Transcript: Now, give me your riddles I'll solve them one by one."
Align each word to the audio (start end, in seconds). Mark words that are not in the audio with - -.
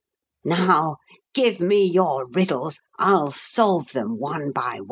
Now, 0.43 0.95
give 1.35 1.59
me 1.59 1.85
your 1.85 2.25
riddles 2.25 2.81
I'll 2.97 3.29
solve 3.29 3.91
them 3.91 4.17
one 4.17 4.51
by 4.51 4.69
one." 4.77 4.79